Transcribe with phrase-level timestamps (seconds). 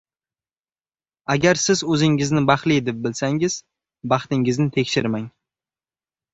[1.35, 3.61] Agar siz o‘zingizni baxtli deb bilsangiz,
[4.17, 5.33] baxtingizni tekshirmang: